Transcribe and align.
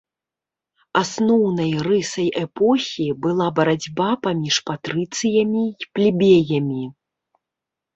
Асноўнай 1.01 1.71
рысай 1.89 2.25
эпохі 2.43 3.07
была 3.29 3.47
барацьба 3.63 4.09
паміж 4.27 4.55
патрыцыямі 4.75 5.65
і 5.81 5.95
плебеямі. 5.97 6.83